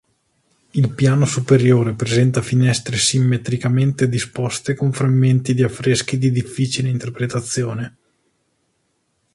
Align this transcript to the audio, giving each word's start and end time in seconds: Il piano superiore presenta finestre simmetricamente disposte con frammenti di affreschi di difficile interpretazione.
Il 0.71 0.93
piano 0.95 1.25
superiore 1.25 1.93
presenta 1.93 2.41
finestre 2.41 2.97
simmetricamente 2.97 4.09
disposte 4.09 4.73
con 4.73 4.91
frammenti 4.91 5.53
di 5.53 5.61
affreschi 5.61 6.17
di 6.17 6.31
difficile 6.31 6.89
interpretazione. 6.89 7.97